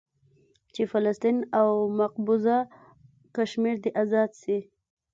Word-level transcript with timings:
چې 0.73 0.81
فلسطين 0.91 1.37
او 1.59 1.69
مقبوضه 1.99 2.57
کشمير 3.35 3.75
دې 3.83 3.91
ازاد 4.01 4.31
سي. 4.41 4.57